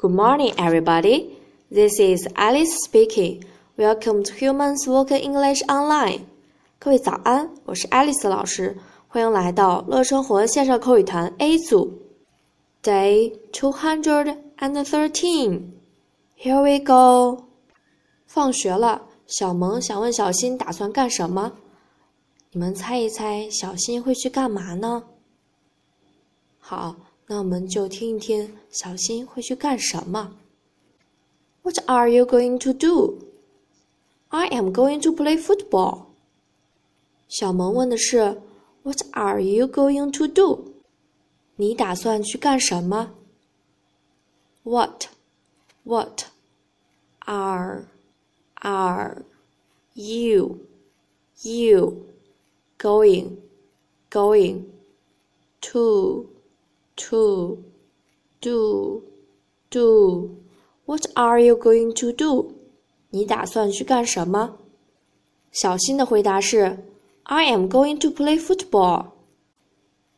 [0.00, 1.36] Good morning, everybody.
[1.72, 3.42] This is Alice speaking.
[3.76, 6.20] Welcome to Human spoken English Online.
[6.78, 8.76] 各位早安，我是 Alice 老师，
[9.08, 11.98] 欢迎来到乐生活线上口语团 A 组。
[12.80, 15.72] Day two hundred and thirteen.
[16.38, 17.48] Here we go.
[18.24, 21.54] 放学了，小萌想问小新打算干什么？
[22.52, 25.02] 你们猜一猜，小新会去干嘛呢？
[26.60, 26.94] 好，
[27.30, 30.34] 那我们就听一听小新会去干什么。
[31.62, 33.18] What are you going to do?
[34.28, 36.06] I am going to play football.
[37.28, 38.40] 小萌问的是
[38.82, 40.72] What are you going to do?
[41.56, 43.12] 你打算去干什么
[44.62, 45.08] ？What,
[45.84, 46.24] what
[47.26, 47.88] are
[48.62, 49.24] are
[49.92, 50.60] you
[51.42, 52.06] you
[52.78, 53.36] going
[54.08, 54.64] going
[55.60, 56.30] to
[56.97, 57.63] to
[58.41, 59.03] do
[59.69, 60.29] do
[60.85, 62.53] What are you going to do?
[63.09, 64.57] 你打算去干什么？
[65.51, 66.85] 小新的回答是
[67.23, 69.11] I am going to play football.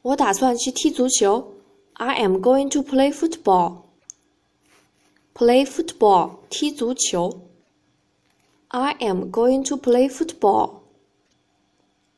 [0.02, 1.54] 我打算去踢足球。
[1.94, 3.84] I am going to play football.
[5.34, 7.42] Play football，踢足球。
[8.70, 10.80] I am going to play football.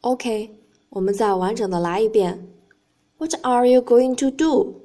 [0.02, 0.56] OK，
[0.90, 2.48] 我们再完整的来一遍。
[3.23, 4.83] What are you going to do?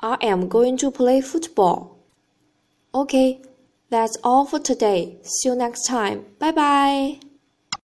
[0.00, 1.98] I am going to play football.
[2.94, 3.42] OK,
[3.90, 5.18] that's all for today.
[5.22, 6.24] See you next time.
[6.38, 7.31] Bye bye.